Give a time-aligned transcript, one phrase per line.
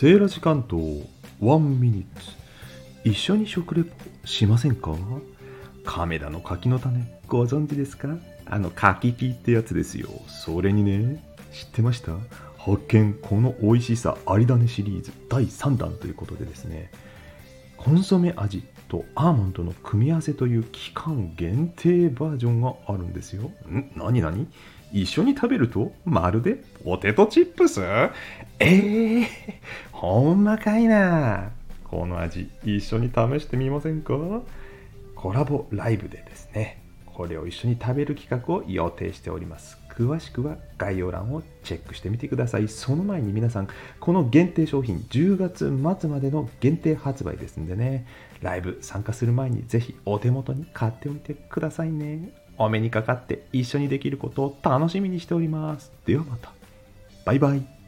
[0.00, 1.04] セーラジ関東
[1.40, 2.30] ワンミニッツ。
[3.04, 4.96] 一緒に食レポしませんか？
[5.84, 7.20] 亀田の柿の種。
[7.28, 8.16] ご存知ですか？
[8.46, 10.08] あの柿ピーってやつですよ。
[10.26, 11.22] それにね
[11.52, 12.12] 知ってました？
[12.56, 16.90] 発見この美味しさありだねシリーズ第3弾ということでですね。
[17.76, 18.64] コンソメ味。
[18.90, 23.44] とアーモンドの組み合わせという期間限定バージョンがあるんですよ。
[23.68, 23.90] ん？
[23.96, 24.46] 何何？
[24.92, 27.80] 一緒に食べるとまるでポテトチップス？
[27.82, 28.10] え
[28.58, 29.26] えー、
[29.92, 31.52] ほんまかいな。
[31.84, 34.14] この味一緒に試してみませんか？
[35.14, 36.82] コラボライブでですね、
[37.14, 39.78] これを一緒に食べる企画を予定しております。
[39.90, 42.68] 詳しくは概要欄をチェックしてみてください。
[42.68, 48.06] その前に皆さん、この限定商品10月末までの限定発売ですんでね、
[48.40, 52.30] ライブ参加する前にぜひお手元に買っておいてくださいね。
[52.56, 55.92] お目にかかって一緒にできることを楽しみにしております。
[56.06, 56.52] ではまた。
[57.24, 57.79] バイバイ。